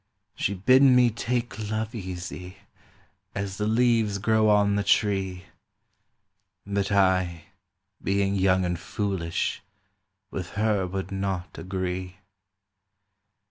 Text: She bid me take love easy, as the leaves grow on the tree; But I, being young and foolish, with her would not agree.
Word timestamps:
She 0.33 0.55
bid 0.55 0.81
me 0.81 1.11
take 1.11 1.69
love 1.69 1.93
easy, 1.93 2.57
as 3.35 3.57
the 3.57 3.67
leaves 3.67 4.17
grow 4.17 4.49
on 4.49 4.73
the 4.75 4.83
tree; 4.83 5.45
But 6.65 6.91
I, 6.91 7.43
being 8.01 8.33
young 8.33 8.65
and 8.65 8.79
foolish, 8.79 9.61
with 10.31 10.53
her 10.53 10.87
would 10.87 11.11
not 11.11 11.55
agree. 11.59 12.15